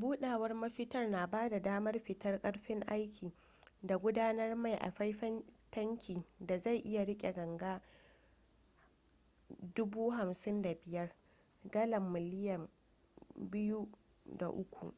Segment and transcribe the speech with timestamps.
[0.00, 3.32] budawar mafitar na bada damar fitar karfin aikin
[3.82, 7.80] da gudanar mai a faifan tankin da zai iya rike ganga
[9.72, 11.14] 55,000
[11.70, 12.68] gallan miliyan
[13.36, 14.92] 2.3